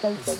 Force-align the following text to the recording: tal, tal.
tal, 0.00 0.16
tal. 0.24 0.39